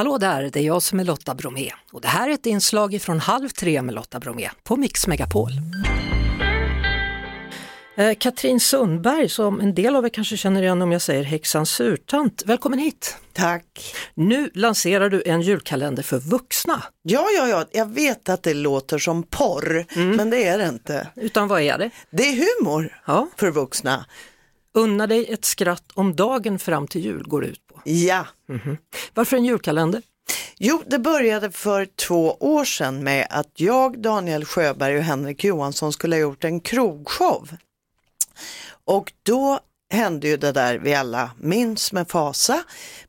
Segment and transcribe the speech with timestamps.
[0.00, 3.02] Hallå där, det är jag som är Lotta Bromé och det här är ett inslag
[3.02, 5.50] från Halv tre med Lotta Bromé på Mix Megapol.
[7.96, 11.66] Eh, Katrin Sundberg, som en del av er kanske känner igen om jag säger häxan
[11.66, 12.42] surtant.
[12.46, 13.16] Välkommen hit!
[13.32, 13.94] Tack!
[14.14, 16.82] Nu lanserar du en julkalender för vuxna.
[17.02, 19.86] Ja, ja, ja, jag vet att det låter som porr,
[20.16, 21.08] men det är det inte.
[21.16, 21.90] Utan vad är det?
[22.10, 23.28] Det är humor Ja.
[23.36, 24.04] för vuxna.
[24.74, 27.80] Unna dig ett skratt om dagen fram till jul går det ut på.
[27.84, 28.26] Ja.
[29.14, 30.02] Varför en julkalender?
[30.58, 35.92] Jo, det började för två år sedan med att jag, Daniel Sjöberg och Henrik Johansson
[35.92, 37.48] skulle ha gjort en krogshow.
[38.84, 42.62] Och då hände ju det där vi alla minns med fasa.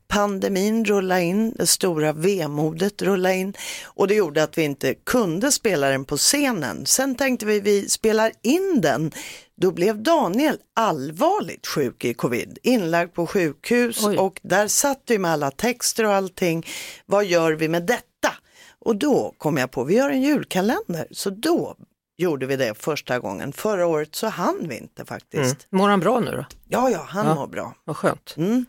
[0.08, 3.54] Pandemin rullade in, det stora vemodet rullade in
[3.84, 6.86] och det gjorde att vi inte kunde spela den på scenen.
[6.86, 9.12] Sen tänkte vi, vi spelar in den.
[9.56, 14.16] Då blev Daniel allvarligt sjuk i covid, inlagd på sjukhus Oj.
[14.18, 16.66] och där satt vi med alla texter och allting.
[17.06, 18.32] Vad gör vi med detta?
[18.78, 21.06] Och då kom jag på, vi gör en julkalender.
[21.10, 21.76] Så då
[22.18, 23.52] gjorde vi det första gången.
[23.52, 25.66] Förra året så hann vi inte faktiskt.
[25.70, 26.44] Mår han bra nu då?
[26.68, 27.34] Ja, ja, han Ja.
[27.34, 27.74] mår bra.
[27.84, 28.34] Vad skönt.
[28.36, 28.64] Mm.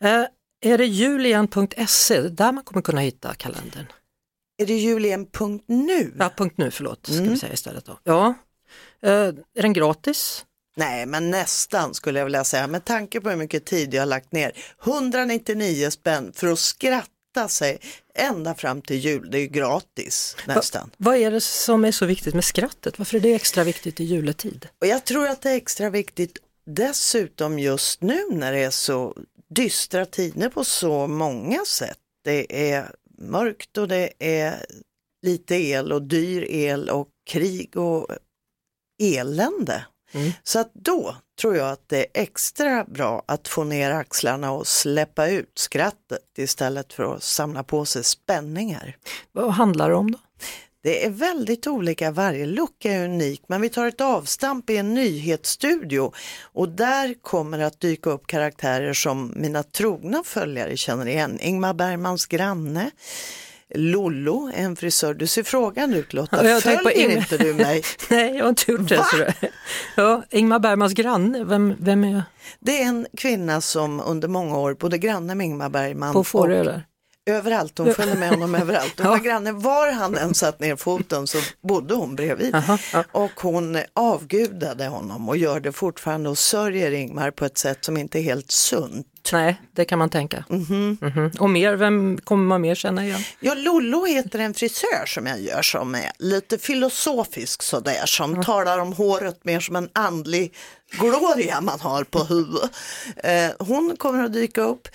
[0.00, 0.24] Eh,
[0.60, 3.86] är det julian.se, där man kommer kunna hitta kalendern?
[4.62, 6.14] Är det julien.nu?
[6.18, 7.28] Ja, punkt nu, förlåt, ska Mm.
[7.30, 7.98] vi säga istället då.
[8.04, 8.34] Ja.
[9.02, 10.44] Eh, är den gratis?
[10.76, 12.66] Nej, men nästan skulle jag vilja säga.
[12.66, 14.52] Med tanke på hur mycket tid jag har lagt ner.
[14.84, 17.08] 199 spänn för att skratta
[17.46, 17.78] sig
[18.14, 19.30] ända fram till jul.
[19.30, 20.90] Det är ju gratis nästan.
[20.96, 22.98] Vad är det som är så viktigt med skrattet?
[22.98, 24.68] Varför är det extra viktigt i juletid?
[24.80, 29.16] Och jag tror att det är extra viktigt dessutom just nu när det är så
[29.50, 31.98] dystra tider på så många sätt.
[32.24, 34.66] Det är mörkt och det är
[35.22, 38.06] lite el och dyr el och krig och
[39.02, 39.86] elände.
[40.12, 40.32] Mm.
[40.42, 44.66] Så att då tror jag att det är extra bra att få ner axlarna och
[44.66, 48.96] släppa ut skrattet istället för att samla på sig spänningar.
[49.32, 50.18] Vad handlar det om då?
[50.82, 54.94] Det är väldigt olika, varje lucka är unik men vi tar ett avstamp i en
[54.94, 61.38] nyhetsstudio och där kommer att dyka upp karaktärer som mina trogna följare känner igen.
[61.40, 62.90] Ingmar Bergmans granne,
[63.74, 65.14] Lollo, en frisör.
[65.14, 67.82] Du ser frågan ut Lotta, Ja, jag följer inte du mig?
[68.10, 69.34] Nej, jag har inte gjort det.
[69.96, 72.22] Ja, Ingmar Bergmans granne, vem, vem är
[72.60, 76.12] Det är en kvinna som under många år bodde granne med Ingmar Bergman.
[76.12, 76.84] på Fårö där?
[77.28, 78.94] Överallt, hon följde med honom överallt.
[79.00, 82.54] Hon var granne, var han än satt ner foten så bodde hon bredvid.
[82.54, 83.04] Aha, ja.
[83.12, 87.96] Och hon avgudade honom och gör det fortfarande och sörjer Ingmar på ett sätt som
[87.96, 89.06] inte är helt sunt.
[89.32, 90.44] Nej, det kan man tänka.
[90.48, 90.98] Mhm.
[91.00, 91.30] Mhm.
[91.38, 93.20] Och mer, vem kommer man mer känna igen?
[93.40, 98.78] Ja, Lollo heter en frisör som jag gör som är lite filosofisk sådär, som talar
[98.78, 100.54] om håret mer som en andlig
[100.90, 102.70] gloria man har på huvudet.
[103.16, 104.88] Eh, hon kommer att dyka upp.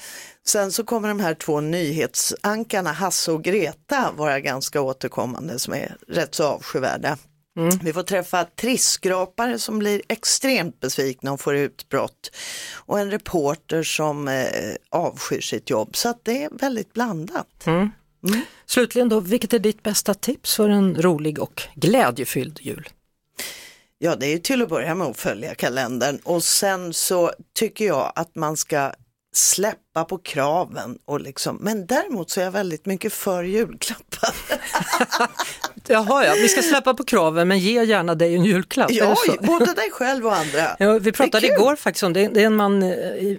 [0.46, 5.96] Sen så kommer de här två nyhetsankarna, Hasse och Greta, vara ganska återkommande som är
[6.08, 7.18] rätt så avskyvärda.
[7.84, 12.32] Vi får träffa trisskrapare som blir extremt besvikna och får utbrott.
[12.74, 14.46] Och en reporter som eh,
[14.90, 15.96] avskyr sitt jobb.
[15.96, 17.66] Så det är väldigt blandat.
[18.66, 22.90] Slutligen då, vilket är ditt bästa tips för en rolig och glädjefylld jul?
[23.98, 28.14] Ja, det är till att börja med att följa kalendern och sen så tycker jag
[28.16, 28.92] att man ska
[29.36, 34.36] släppa på kraven och liksom, men däremot så är jag väldigt mycket för julklappar.
[35.88, 38.92] Jaha, ja, vi ska släppa på kraven men ge gärna dig en julklapp.
[38.92, 40.76] Ja, både dig själv och andra.
[40.80, 42.90] Ja, vi pratade igår faktiskt om det, det är en, man, eh,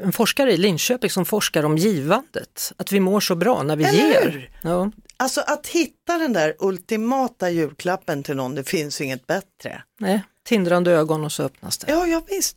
[0.03, 3.84] en forskare i Linköping som forskar om givandet, att vi mår så bra när vi
[3.84, 4.31] Eller ger.
[4.31, 4.50] hur?
[4.62, 4.91] Ja.
[5.16, 9.82] Alltså att hitta den där ultimata julklappen till någon, det finns inget bättre.
[10.00, 11.93] Nej, tindrande ögon och så öppnas det.
[11.93, 12.56] Ja, ja visst.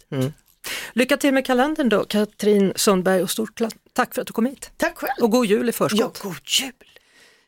[0.94, 3.62] Lycka till med kalendern då, Katrin Sundberg och stort
[3.94, 4.72] tack för att du kom hit.
[4.78, 5.24] Tack själv.
[5.24, 6.20] Och god jul i Ja, förskott.
[6.20, 6.72] god jul.